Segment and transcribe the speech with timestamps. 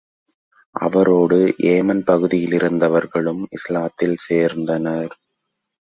[0.75, 1.37] அவரோடு
[1.57, 5.13] ஏமன் பகுதியிலிருந்தவர்களும் இஸ்லாத்தில் சேர்ந்தனர்.